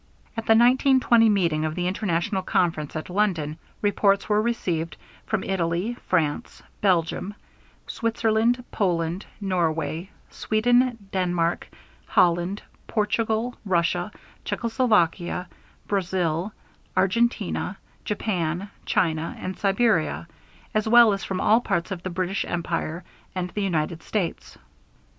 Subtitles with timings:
[0.35, 5.93] At the 1920 meeting of the international conference at London, reports were received from Italy,
[6.07, 7.35] France, Belgium,
[7.85, 11.67] Switzerland, Poland, Norway, Sweden, Denmark,
[12.07, 14.11] Holland, Portugal, Russia,
[14.43, 15.47] Czechoslovakia,
[15.85, 16.51] Brazil,
[16.97, 20.27] Argentina, Japan, China, and Siberia,
[20.73, 23.03] as well as from all parts of the British Empire,
[23.35, 24.57] and the United States.